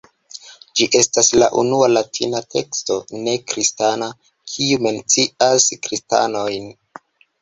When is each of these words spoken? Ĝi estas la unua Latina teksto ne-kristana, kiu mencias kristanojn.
Ĝi 0.77 0.85
estas 0.99 1.27
la 1.41 1.49
unua 1.63 1.89
Latina 1.91 2.41
teksto 2.55 2.97
ne-kristana, 3.27 4.07
kiu 4.55 4.81
mencias 4.87 5.69
kristanojn. 5.89 6.71